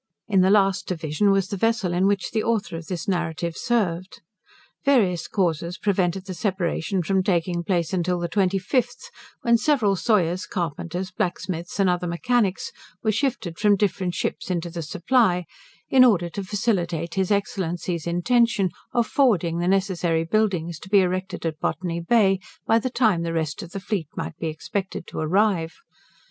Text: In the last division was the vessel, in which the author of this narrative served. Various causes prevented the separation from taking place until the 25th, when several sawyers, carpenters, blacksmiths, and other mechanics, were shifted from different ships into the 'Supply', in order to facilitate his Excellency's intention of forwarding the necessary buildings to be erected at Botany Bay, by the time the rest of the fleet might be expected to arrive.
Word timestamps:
In 0.27 0.41
the 0.41 0.49
last 0.49 0.87
division 0.87 1.29
was 1.29 1.47
the 1.49 1.57
vessel, 1.57 1.93
in 1.93 2.07
which 2.07 2.31
the 2.31 2.41
author 2.43 2.75
of 2.75 2.87
this 2.87 3.07
narrative 3.07 3.55
served. 3.55 4.21
Various 4.83 5.27
causes 5.27 5.77
prevented 5.77 6.25
the 6.25 6.33
separation 6.33 7.03
from 7.03 7.21
taking 7.21 7.63
place 7.63 7.93
until 7.93 8.17
the 8.19 8.27
25th, 8.27 9.11
when 9.43 9.59
several 9.59 9.95
sawyers, 9.95 10.47
carpenters, 10.47 11.11
blacksmiths, 11.11 11.79
and 11.79 11.87
other 11.87 12.07
mechanics, 12.07 12.71
were 13.03 13.11
shifted 13.11 13.59
from 13.59 13.75
different 13.75 14.15
ships 14.15 14.49
into 14.49 14.71
the 14.71 14.81
'Supply', 14.81 15.45
in 15.87 16.03
order 16.03 16.29
to 16.31 16.43
facilitate 16.43 17.13
his 17.13 17.29
Excellency's 17.29 18.07
intention 18.07 18.71
of 18.93 19.05
forwarding 19.05 19.59
the 19.59 19.67
necessary 19.67 20.23
buildings 20.23 20.79
to 20.79 20.89
be 20.89 21.01
erected 21.01 21.45
at 21.45 21.59
Botany 21.59 21.99
Bay, 21.99 22.39
by 22.65 22.79
the 22.79 22.89
time 22.89 23.21
the 23.21 23.33
rest 23.33 23.61
of 23.61 23.69
the 23.69 23.79
fleet 23.79 24.07
might 24.15 24.35
be 24.39 24.47
expected 24.47 25.05
to 25.05 25.19
arrive. 25.19 25.75